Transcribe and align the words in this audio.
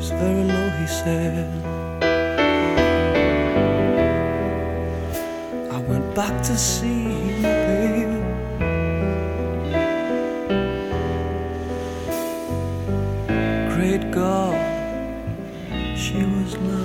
She's 0.00 0.10
very 0.12 0.44
low, 0.44 0.68
he 0.80 0.86
said. 0.86 1.46
I 5.70 5.78
went 5.88 6.14
back 6.14 6.42
to 6.44 6.56
see 6.56 7.04
my 7.42 7.52
baby. 7.68 8.20
Great 13.74 14.10
God, 14.10 14.56
she 15.96 16.16
was 16.16 16.56
lying 16.56 16.79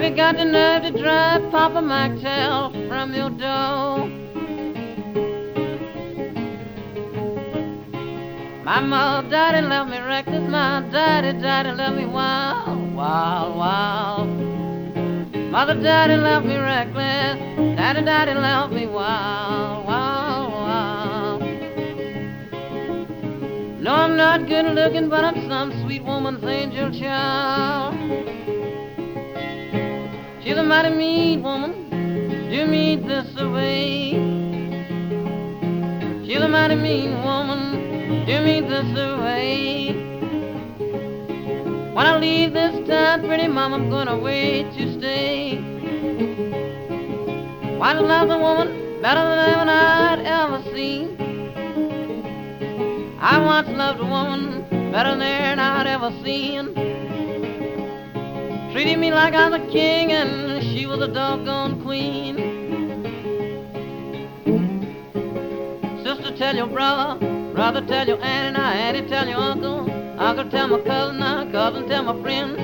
Have 0.00 0.08
you 0.12 0.16
got 0.16 0.36
the 0.38 0.46
nerve 0.46 0.82
to 0.84 0.98
drive 0.98 1.50
Papa 1.50 1.80
McTell 1.82 2.72
from 2.88 3.12
your 3.12 3.28
door? 3.28 4.08
My 8.64 8.80
mother, 8.80 9.28
daddy 9.28 9.60
left 9.60 9.90
me 9.90 9.98
reckless. 9.98 10.48
My 10.48 10.88
daddy, 10.90 11.38
daddy 11.38 11.72
left 11.72 11.96
me 11.96 12.06
wild, 12.06 12.94
wild, 12.94 13.58
wild. 13.58 14.28
Mother, 15.50 15.74
daddy 15.74 16.16
left 16.16 16.46
me 16.46 16.56
reckless. 16.56 17.36
Daddy, 17.76 18.02
daddy 18.02 18.32
left 18.32 18.72
me 18.72 18.86
wild, 18.86 19.86
wild, 19.86 20.52
wild. 20.54 21.42
No, 23.82 23.92
I'm 23.92 24.16
not 24.16 24.48
good 24.48 24.64
looking, 24.64 25.10
but 25.10 25.24
I'm 25.26 25.46
some 25.46 25.78
sweet 25.82 26.04
woman's 26.04 26.42
angel 26.42 26.90
child. 26.90 27.89
Mighty 30.70 30.90
mean 30.90 31.42
woman. 31.42 31.72
Do 32.48 32.64
me 32.68 32.94
this 32.94 33.26
away. 33.36 34.12
She's 36.24 36.40
a 36.40 36.46
mighty 36.46 36.76
mean 36.76 37.24
woman. 37.24 38.24
Do 38.24 38.40
me 38.44 38.60
this 38.60 38.86
away. 38.96 39.88
When 41.92 42.06
I 42.06 42.16
leave 42.18 42.52
this 42.52 42.88
town, 42.88 43.26
pretty 43.26 43.48
mama, 43.48 43.78
I'm 43.78 43.90
gonna 43.90 44.16
wait 44.16 44.72
to 44.76 44.96
stay. 44.96 45.56
Why 47.76 47.94
to 47.94 48.00
love 48.00 48.30
a 48.30 48.38
woman 48.38 49.02
better 49.02 49.24
than 49.24 49.68
I'd 49.68 50.20
ever 50.24 50.62
seen? 50.72 51.16
I 53.20 53.44
once 53.44 53.68
loved 53.70 53.98
a 53.98 54.06
woman 54.06 54.92
better 54.92 55.16
than 55.16 55.58
I'd 55.58 55.88
ever 55.88 56.12
seen. 56.22 56.89
Treated 58.80 58.98
me 58.98 59.12
like 59.12 59.34
I 59.34 59.50
was 59.50 59.60
a 59.60 59.66
king 59.70 60.10
and 60.10 60.64
she 60.64 60.86
was 60.86 61.02
a 61.02 61.08
doggone 61.08 61.82
queen. 61.82 62.34
Sister, 66.02 66.34
tell 66.34 66.56
your 66.56 66.66
brother, 66.66 67.20
brother, 67.52 67.86
tell 67.86 68.08
your 68.08 68.16
aunt, 68.22 68.56
and 68.56 68.56
I, 68.56 68.72
auntie, 68.72 69.06
tell 69.06 69.28
your 69.28 69.36
uncle. 69.36 69.80
Uncle, 70.18 70.50
tell 70.50 70.68
my 70.68 70.80
cousin, 70.80 71.18
now 71.18 71.44
cousin, 71.52 71.90
tell 71.90 72.04
my 72.04 72.22
friend. 72.22 72.56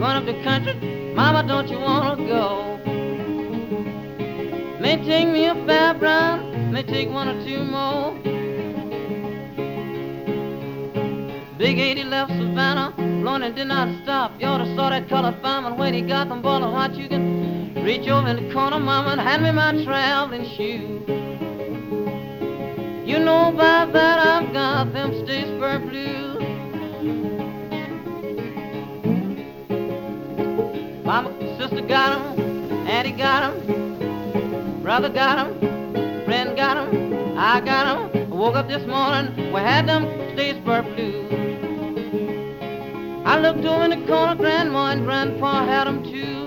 Going 0.00 0.16
up 0.16 0.26
the 0.26 0.42
country, 0.42 0.74
mama, 1.14 1.46
don't 1.46 1.68
you 1.68 1.78
wanna 1.78 2.16
go? 2.26 2.76
May 4.80 4.96
take 5.04 5.28
me 5.28 5.44
a 5.44 5.54
fair 5.66 5.94
run, 5.94 6.72
may 6.72 6.82
take 6.82 7.10
one 7.10 7.28
or 7.28 7.44
two 7.44 7.62
more. 7.62 8.14
Big 11.58 11.78
80 11.78 12.02
left 12.02 12.32
Savannah, 12.32 12.92
and 13.28 13.54
did 13.54 13.66
not 13.66 14.02
stop. 14.02 14.32
You 14.40 14.46
oughta 14.46 14.74
saw 14.74 14.90
that 14.90 15.08
colored 15.08 15.36
fireman 15.42 15.76
when 15.76 15.94
he 15.94 16.00
got 16.02 16.28
them 16.28 16.42
ball 16.42 16.64
of 16.64 16.72
hot. 16.72 16.94
You 16.96 17.08
can 17.08 17.74
reach 17.84 18.08
over 18.08 18.28
in 18.28 18.48
the 18.48 18.52
corner, 18.52 18.78
mama, 18.78 19.10
and 19.10 19.20
hand 19.20 19.42
me 19.42 19.52
my 19.52 19.84
traveling 19.84 20.44
shoes. 20.56 21.02
You 23.06 23.18
know 23.18 23.52
by 23.52 23.86
that 23.92 24.18
I've 24.26 24.52
got 24.52 24.92
them 24.92 25.12
Statesboro 25.12 25.88
blues. 25.88 26.38
Mama, 31.04 31.30
sister 31.58 31.82
got 31.82 32.18
'em, 32.18 32.86
auntie 32.88 33.12
got 33.12 33.42
'em, 33.44 34.82
brother 34.82 35.08
got 35.10 35.38
'em, 35.38 36.24
friend 36.24 36.56
got 36.56 36.76
'em, 36.78 37.38
I 37.38 37.60
got 37.60 37.86
'em. 37.86 38.30
Woke 38.30 38.56
up 38.56 38.68
this 38.68 38.86
morning, 38.86 39.52
we 39.52 39.60
had 39.60 39.86
them 39.86 40.06
Statesboro 40.34 40.82
blues. 40.94 41.39
I 43.32 43.38
looked 43.38 43.64
over 43.64 43.84
in 43.84 43.90
the 43.90 44.06
corner, 44.08 44.34
grandma 44.34 44.90
and 44.90 45.04
grandpa 45.04 45.64
had 45.64 45.86
'em 45.86 46.02
too. 46.02 46.39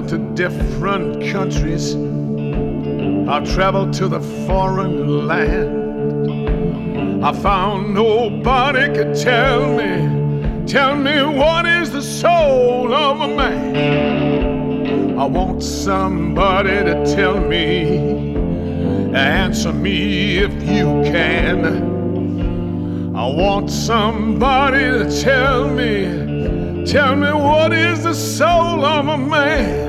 To 0.00 0.16
different 0.34 1.22
countries. 1.30 1.94
I 3.28 3.40
traveled 3.44 3.92
to 3.94 4.08
the 4.08 4.20
foreign 4.46 5.26
land. 5.26 7.24
I 7.24 7.32
found 7.32 7.94
nobody 7.94 8.86
could 8.94 9.14
tell 9.14 9.60
me, 9.76 10.66
tell 10.66 10.96
me 10.96 11.22
what 11.22 11.66
is 11.66 11.90
the 11.92 12.02
soul 12.02 12.94
of 12.94 13.20
a 13.20 13.28
man. 13.28 15.18
I 15.18 15.26
want 15.26 15.62
somebody 15.62 16.70
to 16.70 17.04
tell 17.14 17.38
me, 17.38 18.34
answer 19.14 19.72
me 19.72 20.38
if 20.38 20.52
you 20.62 20.86
can. 21.04 21.92
I 23.14 23.26
want 23.26 23.70
somebody 23.70 24.80
to 24.80 25.22
tell 25.22 25.68
me, 25.68 26.84
tell 26.86 27.14
me 27.14 27.32
what 27.32 27.72
is 27.72 28.02
the 28.02 28.14
soul 28.14 28.84
of 28.84 29.06
a 29.06 29.16
man. 29.16 29.81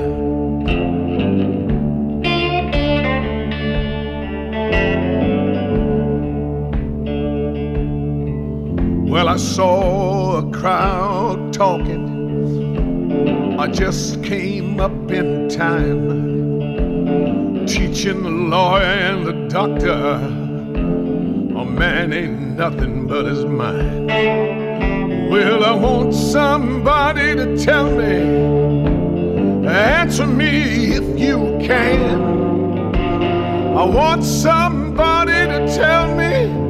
I 9.34 9.38
saw 9.38 10.38
a 10.38 10.52
crowd 10.52 11.54
talking. 11.54 13.58
I 13.60 13.66
just 13.66 14.24
came 14.24 14.80
up 14.80 15.10
in 15.10 15.50
time, 15.50 16.06
teaching 17.66 18.22
the 18.22 18.30
lawyer 18.30 18.84
and 18.84 19.26
the 19.26 19.34
doctor. 19.48 20.20
A 21.60 21.66
man 21.66 22.14
ain't 22.14 22.56
nothing 22.56 23.08
but 23.08 23.26
his 23.26 23.44
mind. 23.44 24.12
Well, 25.32 25.64
I 25.64 25.76
want 25.78 26.14
somebody 26.14 27.36
to 27.36 27.58
tell 27.58 27.90
me, 27.90 29.66
answer 29.68 30.28
me 30.28 30.94
if 30.94 31.20
you 31.20 31.58
can. 31.60 32.22
I 33.76 33.84
want 33.84 34.24
somebody 34.24 35.48
to 35.48 35.66
tell 35.76 36.16
me, 36.16 36.63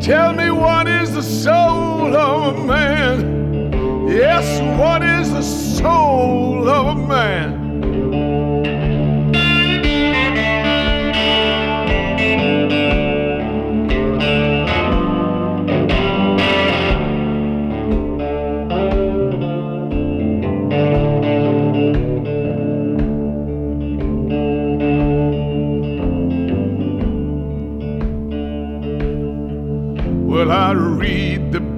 tell 0.00 0.32
me 0.32 0.50
what 0.50 0.88
is 0.88 1.12
the 1.12 1.22
soul 1.22 2.16
of 2.16 2.56
a 2.56 2.64
man. 2.64 4.08
Yes, 4.08 4.60
what 4.78 5.02
is 5.02 5.30
the 5.30 5.42
soul 5.42 6.68
of 6.68 6.86
a 6.86 6.94
man? 6.94 7.59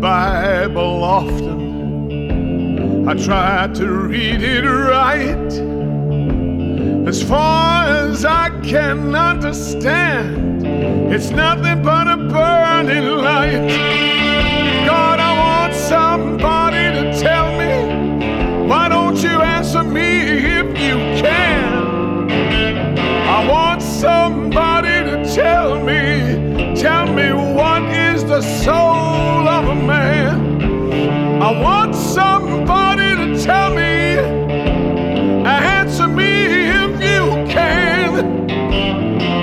Bible 0.03 1.05
often. 1.05 3.09
I 3.09 3.15
try 3.15 3.69
to 3.73 3.87
read 3.87 4.43
it 4.43 4.65
right. 4.65 5.53
As 7.07 7.23
far 7.23 7.87
as 7.87 8.25
I 8.25 8.51
can 8.65 9.15
understand, 9.15 10.67
it's 11.15 11.31
nothing 11.31 11.85
but 11.85 12.09
a 12.09 12.17
burning 12.17 13.19
light. 13.19 13.69
God, 14.89 15.21
I 15.21 15.39
want 15.39 15.73
somebody 15.73 16.91
to 16.99 17.21
tell 17.21 17.57
me. 17.57 18.67
Why 18.67 18.89
don't 18.89 19.23
you 19.23 19.41
answer 19.41 19.85
me 19.85 20.59
if 20.59 20.67
you 20.81 20.97
can? 21.23 21.52
The 28.43 28.65
soul 28.65 29.49
of 29.49 29.69
a 29.69 29.75
man. 29.75 31.41
I 31.41 31.51
want 31.63 31.95
somebody 31.95 33.15
to 33.15 33.41
tell 33.41 33.71
me, 33.71 34.19
answer 35.47 36.09
me 36.09 36.33
if 36.83 36.91
you 37.09 37.25
can. 37.49 38.51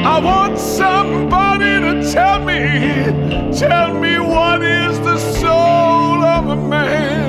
I 0.05 0.19
want 0.19 0.59
somebody 0.59 1.79
to 1.79 2.11
tell 2.11 2.39
me, 2.39 3.53
tell 3.57 3.93
me 3.93 4.19
what 4.19 4.61
is 4.63 4.99
the 4.99 5.17
soul 5.17 6.21
of 6.35 6.49
a 6.49 6.57
man. 6.57 7.28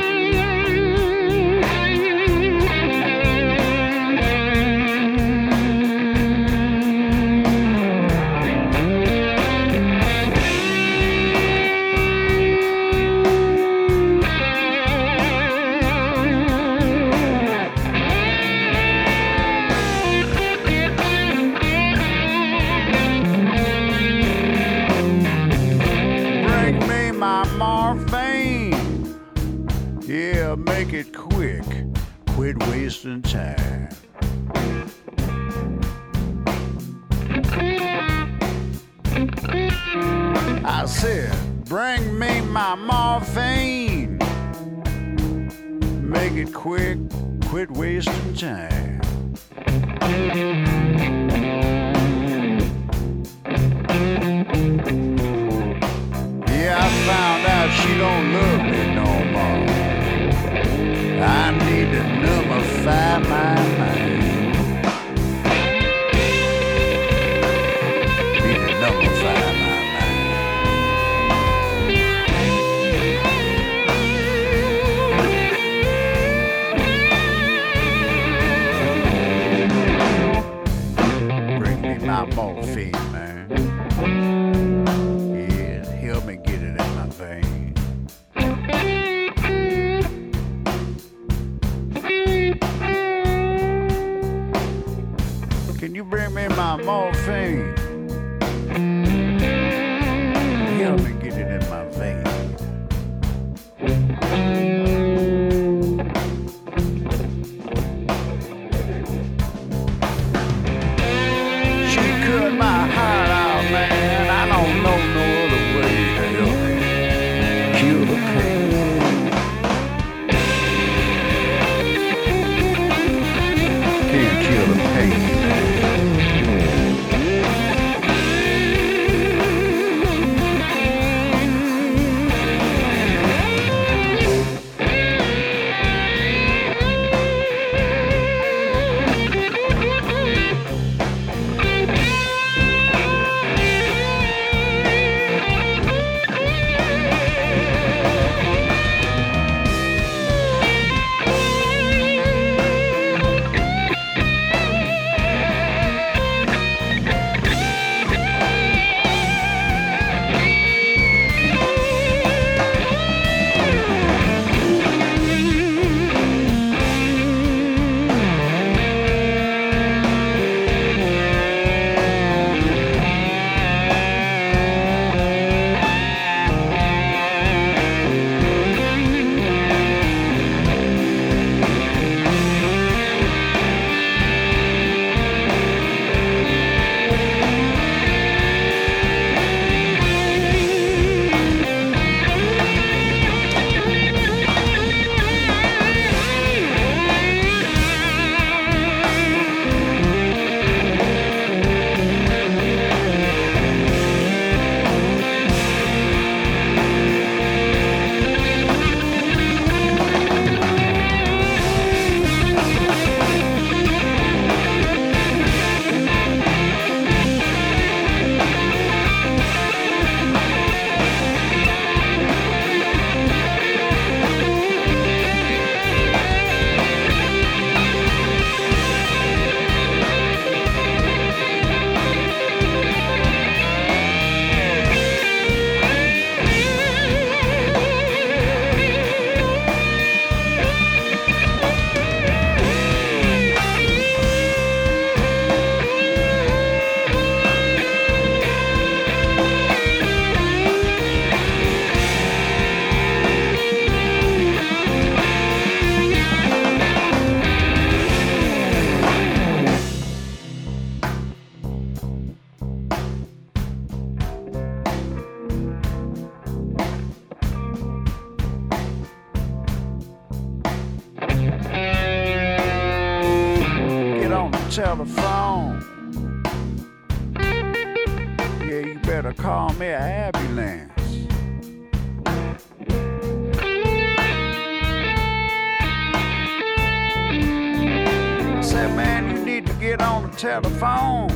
Get 289.97 290.01
on 290.03 290.23
the 290.23 290.37
telephone. 290.37 291.27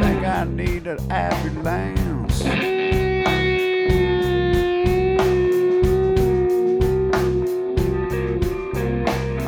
Think 0.00 0.24
I 0.24 0.44
need 0.44 0.86
an 0.86 1.00
ambulance. 1.10 2.42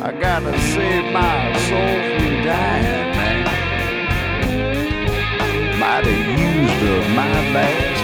I 0.03 0.11
gotta 0.19 0.59
save 0.59 1.13
my 1.13 1.53
soul 1.67 1.95
from 2.17 2.33
dying, 2.43 3.09
man. 3.15 3.39
Might 5.79 6.05
have 6.05 6.27
used 6.39 6.83
up 6.91 7.05
my 7.15 7.29
last 7.53 7.94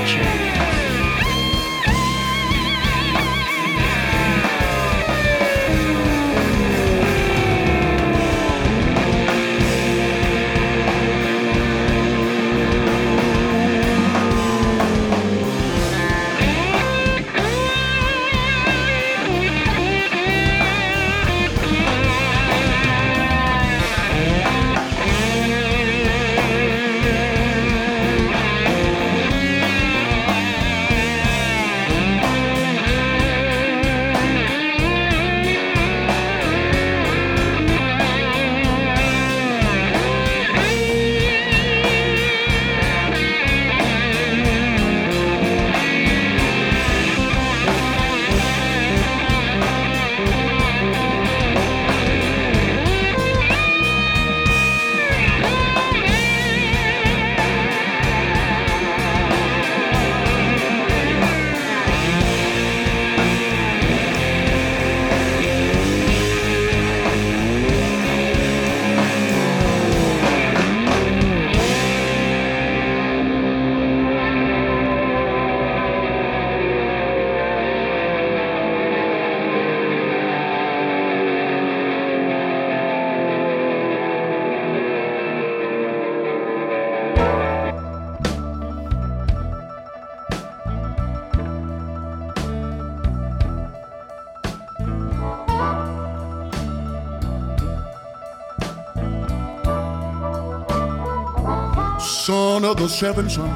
Son 102.61 102.69
of 102.69 102.77
the 102.77 102.87
seven 102.87 103.27
son. 103.27 103.49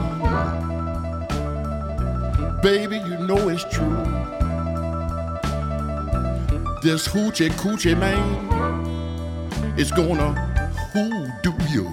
Baby, 2.64 2.98
you 2.98 3.18
know 3.28 3.50
it's 3.50 3.64
true. 3.66 4.04
This 6.82 7.08
hoochie 7.08 7.52
coochie 7.52 7.96
man 7.96 9.78
is 9.78 9.92
gonna 9.92 10.34
hoodoo 10.92 11.54
you. 11.70 11.88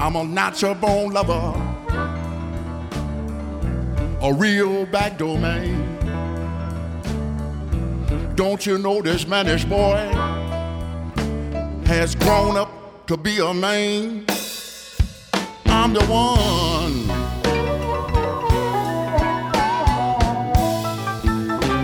I'm 0.00 0.16
a 0.16 0.24
natural 0.24 0.74
born 0.74 1.12
lover, 1.12 1.54
a 4.20 4.34
real 4.34 4.84
backdoor 4.86 5.38
man. 5.38 5.94
Don't 8.34 8.66
you 8.66 8.78
know 8.78 9.00
this 9.00 9.28
mannish 9.28 9.64
boy 9.64 10.10
has 11.86 12.16
grown 12.16 12.56
up 12.56 12.67
to 13.08 13.16
be 13.16 13.38
a 13.38 13.54
man? 13.54 14.26
I'm 15.64 15.94
the 15.94 16.04
one. 16.04 17.10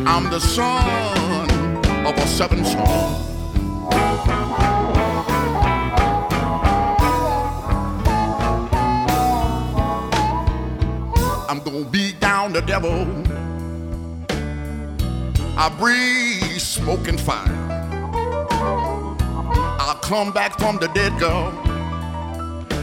I'm 0.07 0.31
the 0.31 0.39
son 0.39 1.49
of 2.05 2.15
a 2.15 2.27
seven 2.27 2.63
son. 2.63 3.23
I'm 11.49 11.61
gonna 11.61 11.87
beat 11.87 12.21
down 12.21 12.53
the 12.53 12.61
devil. 12.61 13.01
I 15.57 15.71
breathe 15.79 16.61
smoke 16.61 17.09
and 17.09 17.19
fire. 17.19 17.64
Come 20.05 20.33
back 20.33 20.59
from 20.59 20.77
the 20.77 20.89
dead, 20.89 21.19
girl, 21.19 21.51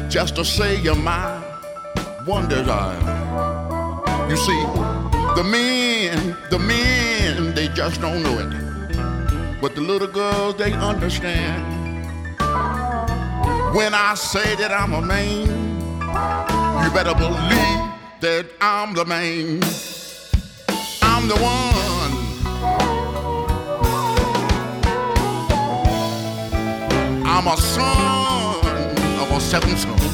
just 0.10 0.36
to 0.38 0.44
say 0.44 0.82
you're 0.82 0.96
my 0.96 1.38
one 2.26 2.50
desire. 2.50 2.98
You 4.28 4.36
see, 4.36 4.60
the 5.36 5.44
men, 5.46 6.36
the 6.50 6.58
men, 6.58 7.54
they 7.54 7.68
just 7.68 8.02
don't 8.02 8.24
know 8.24 8.40
it. 8.40 9.62
But 9.62 9.76
the 9.76 9.82
little 9.82 10.08
girls, 10.08 10.56
they 10.56 10.74
understand. 10.74 11.64
When 13.76 13.94
I 13.94 14.16
say 14.16 14.56
that 14.56 14.72
I'm 14.72 14.94
a 14.96 15.02
man, 15.04 15.46
you 16.84 16.90
better 16.92 17.14
believe 17.14 17.82
that 18.22 18.48
I'm 18.60 18.96
the 18.96 19.06
man. 19.06 19.62
I'm 21.04 21.28
the 21.28 21.38
one. 21.38 21.71
I'm 27.44 27.48
a 27.48 27.58
son 27.58 28.60
of 29.20 29.32
a 29.32 29.42
seven 29.42 29.76
son. 29.76 30.11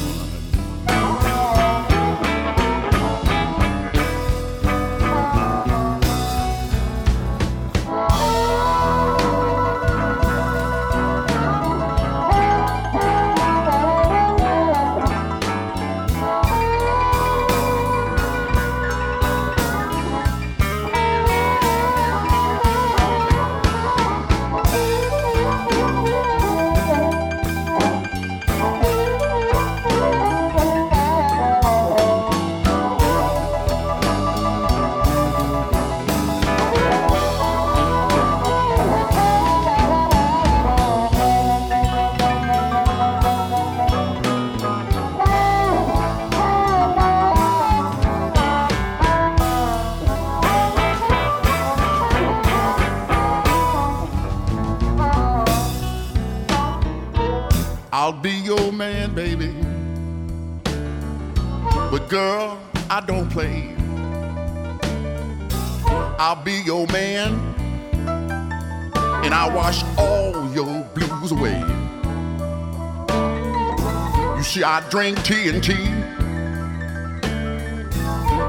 Drink 74.90 75.18
TNT. 75.18 75.76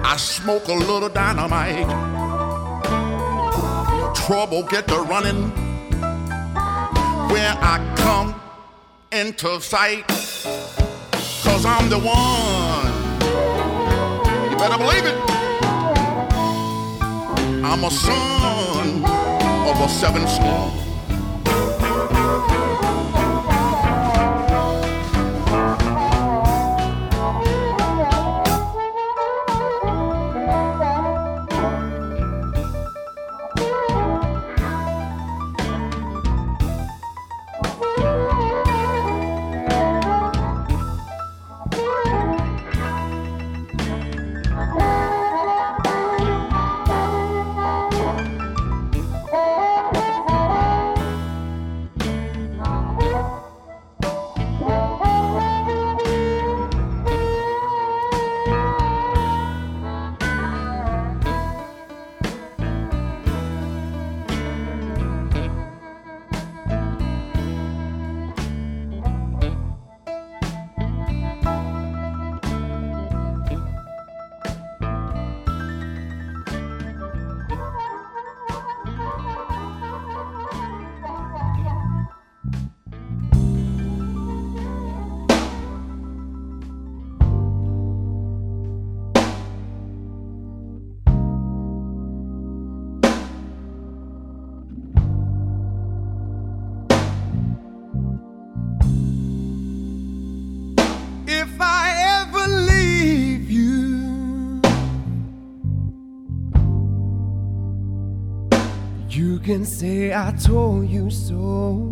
I 0.05 0.15
smoke 0.17 0.67
a 0.69 0.73
little 0.73 1.09
dynamite. 1.09 1.85
Trouble 4.15 4.63
get 4.63 4.87
to 4.87 5.01
running 5.01 5.49
where 7.29 7.55
I 7.59 7.93
come 7.97 8.39
into 9.11 9.59
sight. 9.59 10.07
Cause 11.43 11.65
I'm 11.65 11.89
the 11.89 11.99
one. 11.99 12.93
You 14.49 14.57
better 14.57 14.77
believe 14.77 15.05
it. 15.05 15.17
I'm 17.65 17.83
a 17.83 17.91
son 17.91 19.03
of 19.03 19.81
a 19.81 19.89
seven 19.89 20.25
star. 20.27 20.88
Can 109.49 109.65
say 109.65 110.13
I 110.13 110.31
told 110.33 110.87
you 110.87 111.09
so. 111.09 111.91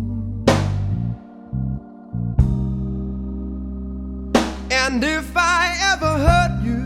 And 4.70 5.02
if 5.02 5.36
I 5.36 5.76
ever 5.92 6.12
hurt 6.26 6.54
you, 6.62 6.82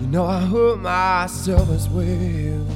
you 0.00 0.06
know 0.08 0.26
I 0.26 0.40
hurt 0.40 0.80
myself 0.80 1.70
as 1.70 1.88
well. 1.88 2.66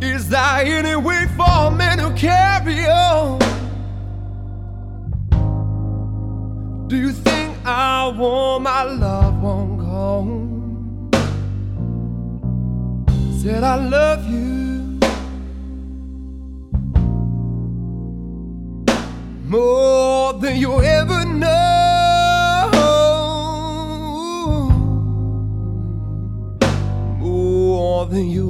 Is 0.00 0.30
there 0.30 0.60
any 0.64 0.96
way 0.96 1.26
for 1.36 1.70
me 1.72 1.94
to 1.96 2.10
carry 2.16 2.86
on? 2.86 3.47
Do 6.88 6.96
you 6.96 7.12
think 7.12 7.54
I 7.66 8.08
want 8.16 8.62
my 8.62 8.82
loved 8.82 9.42
one 9.42 9.76
gone? 9.76 11.10
Said 13.42 13.62
I 13.62 13.76
love 13.76 14.24
you 14.26 14.98
more 19.44 20.32
than 20.32 20.56
you 20.56 20.80
ever 20.80 21.26
know. 21.26 22.70
More 27.18 28.06
than 28.06 28.30
you 28.30 28.47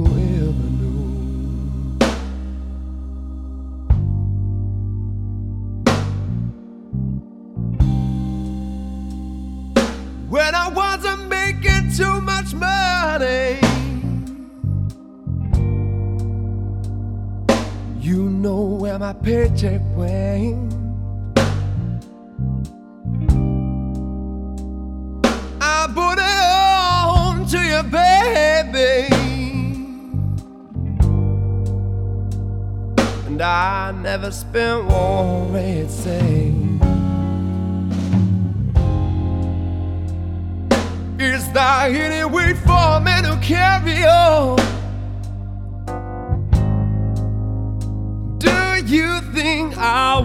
paycheck 19.23 19.81
went. 19.95 20.73
I 25.61 25.87
put 25.93 26.19
it 26.19 26.47
on 26.57 27.45
to 27.47 27.59
you, 27.59 27.83
baby. 27.83 29.07
And 33.27 33.41
I 33.41 33.91
never 33.91 34.31
spent 34.31 34.85
one 34.85 35.53
red 35.53 35.89
cent. 35.91 36.81
Is 41.21 41.51
there 41.51 41.87
any 41.87 42.23
way 42.23 42.53
for 42.53 42.99
me 43.01 43.21
to 43.23 43.37
carry 43.41 44.05
on? 44.05 44.78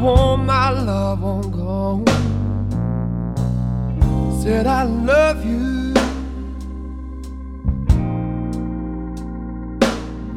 Want 0.05 0.45
my 0.45 0.71
love 0.71 1.25
on 1.25 1.51
gone? 1.51 2.05
Said 4.43 4.67
I 4.67 4.83
love 4.83 5.45
you 5.45 5.95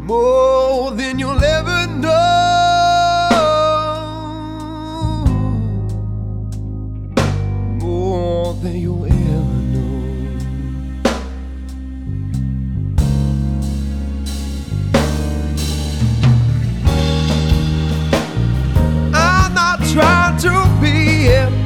more 0.05 0.91
than 0.91 1.19
you'll 1.19 1.43
ever 1.43 1.87
know. 1.87 2.36
To 20.39 20.77
be 20.79 21.25
it. 21.25 21.56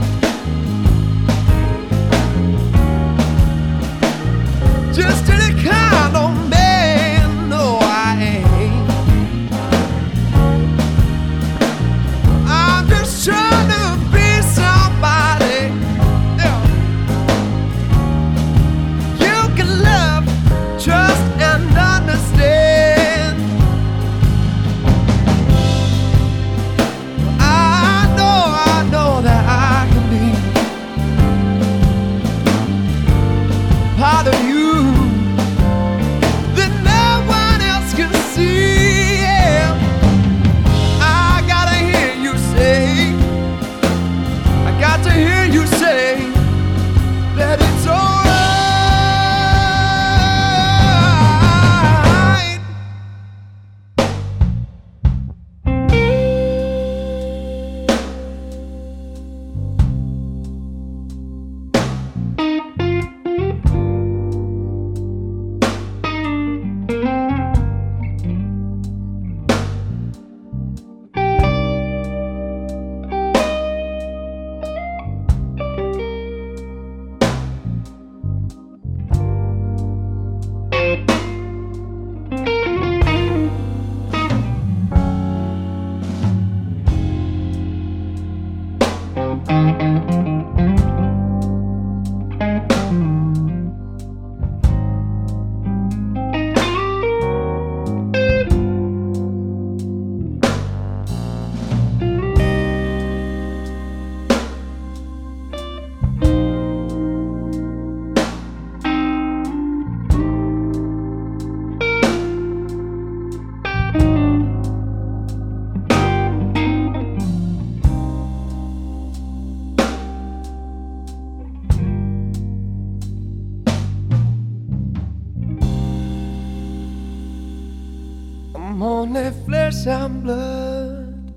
Flesh 129.45 129.87
and 129.87 130.23
blood. 130.23 131.33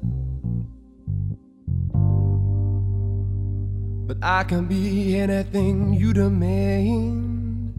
But 4.06 4.18
I 4.22 4.44
can 4.44 4.66
be 4.66 5.16
anything 5.16 5.94
you 5.94 6.12
demand. 6.12 7.74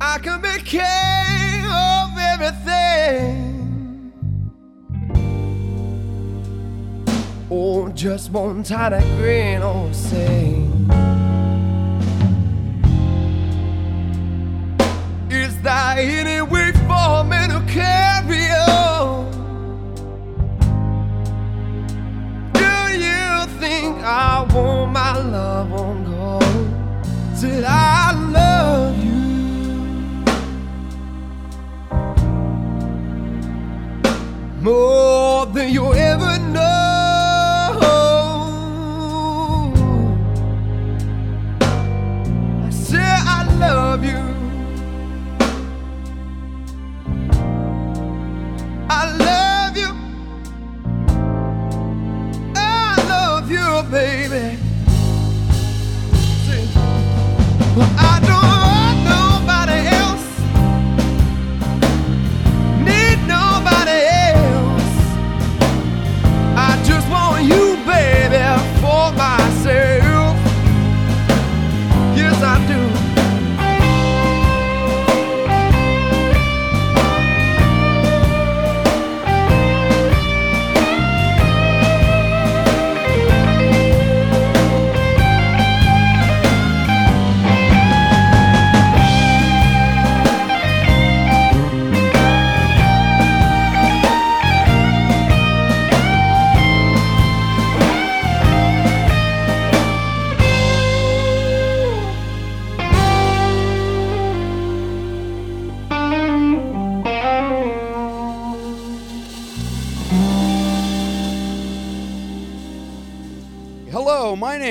I 0.00 0.18
can 0.18 0.40
be 0.40 0.58
king 0.64 1.64
of 1.64 2.18
everything. 2.32 3.52
Or 7.48 7.90
just 7.90 8.30
one 8.30 8.62
tiny 8.62 9.04
grin 9.16 9.62
or 9.62 9.92
say. 9.92 10.71
Any 15.94 16.40
way 16.40 16.72
for 16.72 17.22
me 17.22 17.36
to 17.48 17.62
carry 17.68 18.50
on? 18.50 19.30
Do 22.54 22.72
you 22.96 23.46
think 23.60 23.98
I 24.02 24.42
want 24.54 24.92
my 24.92 25.18
love 25.18 25.72
on 25.72 26.04
gold? 26.04 26.44
Said 27.36 27.64
I 27.64 28.12
love 28.12 28.96
you. 29.04 29.20
More 34.62 35.44
than 35.46 35.68
you 35.70 35.92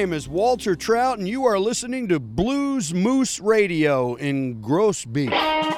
name 0.02 0.14
is 0.14 0.28
Walter 0.28 0.76
Trout, 0.76 1.20
and 1.20 1.28
you 1.28 1.46
are 1.46 1.60
listening 1.60 2.08
to 2.08 2.20
Blues 2.20 2.92
Moose 2.92 3.40
Radio 3.40 4.16
in 4.16 4.60
Groesbeek. 4.60 5.30
I 5.32 5.71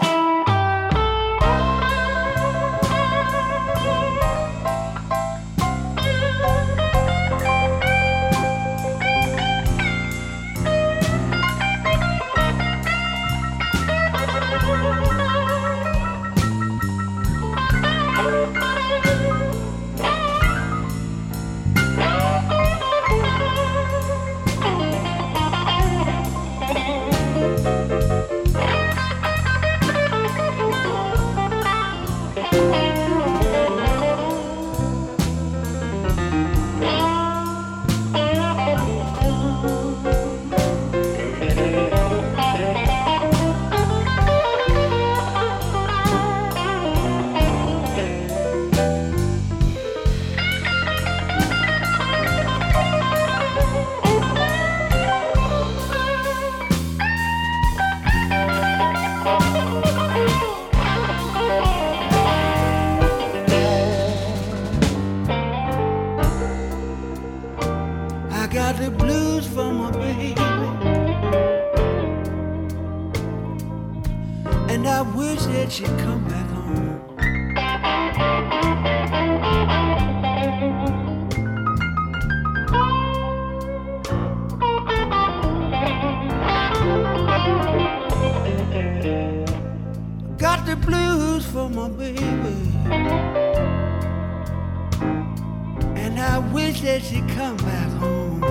And 95.95 96.17
I 96.17 96.39
wish 96.53 96.79
that 96.81 97.01
she'd 97.01 97.27
come 97.29 97.57
back 97.57 97.89
home. 97.99 98.41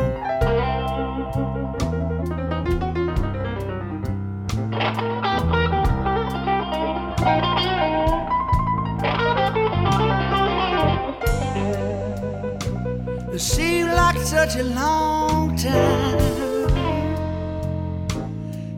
It 13.32 13.40
seemed 13.40 13.92
like 13.92 14.18
such 14.18 14.56
a 14.56 14.62
long 14.62 15.56
time 15.56 16.20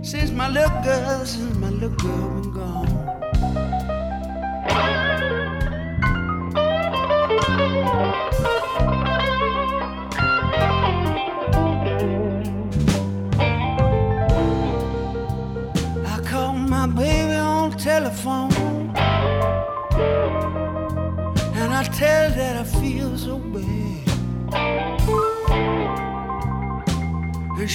since 0.04 0.30
my 0.30 0.48
little 0.48 0.82
girl, 0.82 1.24
since 1.26 1.56
my 1.56 1.70
little 1.70 1.88
girl 1.96 2.40
been 2.40 2.52
gone. 2.52 2.93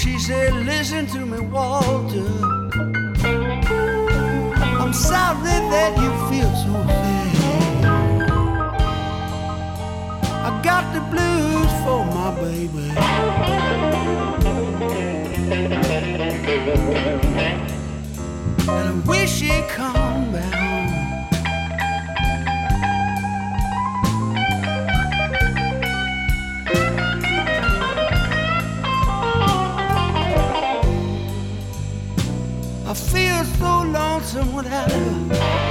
She 0.10 0.18
said, 0.18 0.54
Listen 0.66 1.06
to 1.08 1.26
me, 1.26 1.40
Walter. 1.40 2.32
I'm 4.82 4.94
sorry 4.94 5.58
that 5.74 5.92
you 6.02 6.10
feel 6.30 6.52
so 6.64 6.74
bad. 6.88 7.86
I 10.48 10.62
got 10.64 10.84
the 10.96 11.02
blues 11.12 11.72
for 11.84 12.02
my 12.18 12.30
baby. 12.42 12.88
And 18.68 18.88
I 18.88 18.92
wish 19.06 19.32
she'd 19.32 19.68
come 19.70 20.09
someone 34.30 34.68
else. 34.68 35.69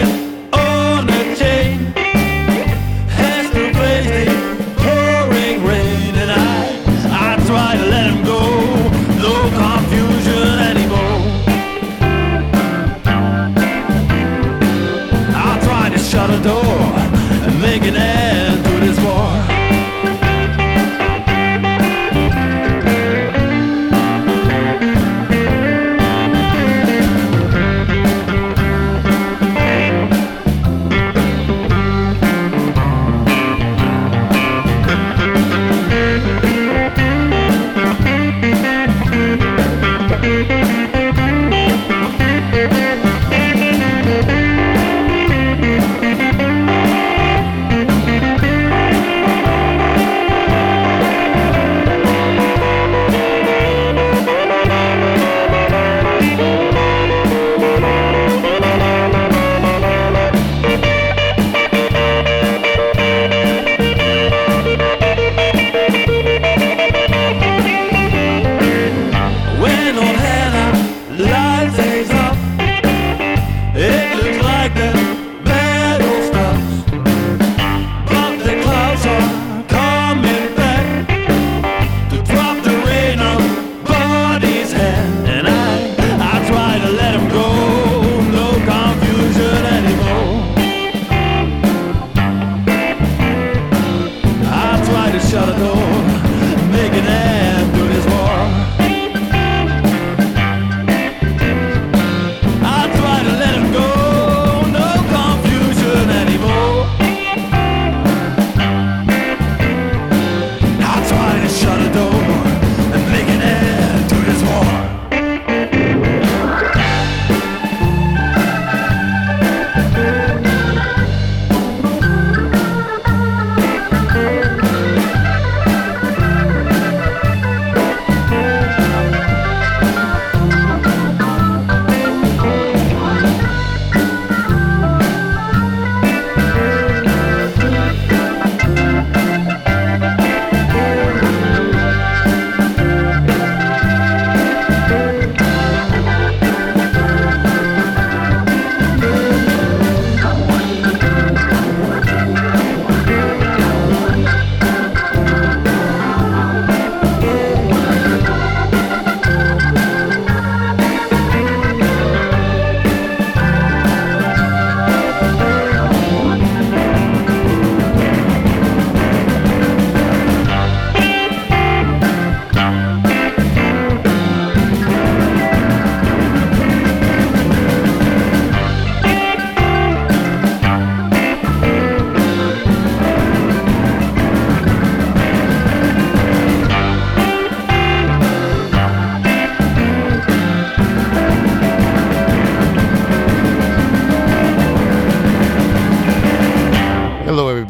Who's 0.00 0.37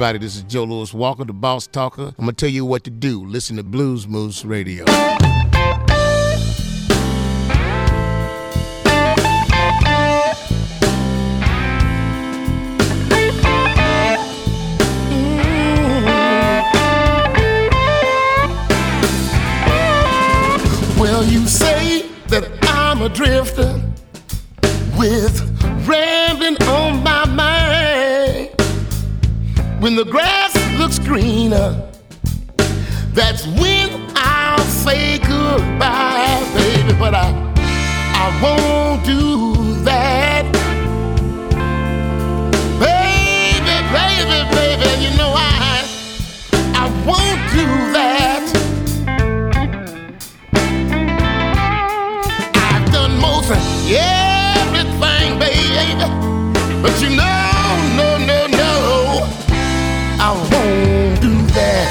everybody. 0.01 0.25
This 0.25 0.37
is 0.37 0.43
Joe 0.45 0.63
Louis 0.63 0.95
Walker, 0.95 1.25
the 1.25 1.33
Boss 1.33 1.67
Talker. 1.67 2.15
I'm 2.17 2.27
gonna 2.27 2.33
tell 2.33 2.49
you 2.49 2.65
what 2.65 2.85
to 2.85 2.91
do. 2.91 3.27
Listen 3.27 3.57
to 3.57 3.65
Blues 3.65 4.07
Moose 4.07 4.45
Radio. 4.45 4.85
You 21.27 21.47
say 21.49 22.03
that 22.29 22.49
I'm 22.63 23.03
a 23.03 23.09
drifter 23.09 23.83
with 24.97 25.41
rambling 25.89 26.63
on 26.69 27.03
my 27.03 27.27
mind. 27.27 27.68
When 29.81 29.95
the 29.95 30.05
grass 30.05 30.57
looks 30.77 30.99
greener, 30.99 31.89
that's 33.13 33.47
when 33.47 34.11
I'll 34.17 34.59
say 34.59 35.19
goodbye, 35.19 36.43
baby. 36.53 36.99
But 36.99 37.15
I, 37.15 37.31
I 38.13 38.41
won't 38.43 39.05
do 39.07 39.75
that. 39.85 40.43
Baby, 42.81 43.77
baby, 43.95 44.39
baby, 44.57 45.05
you 45.05 45.17
know 45.17 45.33
I, 45.37 45.87
I 46.75 46.89
won't 47.07 47.41
do 47.55 47.67
that. 47.95 48.43
I've 52.57 52.93
done 52.93 53.17
most 53.21 53.53
everything, 53.53 55.39
baby, 55.39 56.03
but 56.83 57.01
you 57.01 57.11
know, 57.11 57.15
no, 57.15 57.17
no, 57.17 57.17
no, 57.17 57.48
I 60.21 60.33
won't 60.51 61.21
do 61.21 61.33
that. 61.55 61.89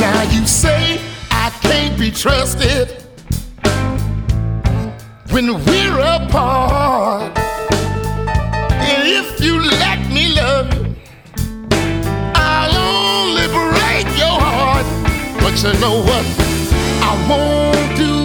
Now 0.00 0.22
you 0.30 0.46
say 0.46 1.00
I 1.30 1.50
can't 1.60 1.98
be 1.98 2.10
trusted 2.12 3.02
when 5.30 5.46
we're 5.64 5.98
apart. 5.98 7.36
And 8.70 9.08
if 9.08 9.40
you 9.40 9.60
let 9.60 9.98
me 10.12 10.34
love 10.34 10.72
you, 10.74 10.94
I'll 12.34 12.76
only 12.76 13.48
break 13.48 14.06
your 14.16 14.38
heart. 14.40 14.86
But 15.40 15.60
you 15.62 15.72
know 15.80 16.02
what? 16.02 16.24
I 17.02 17.12
won't 17.28 17.96
do 17.96 18.21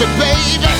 But 0.00 0.08
baby. 0.18 0.79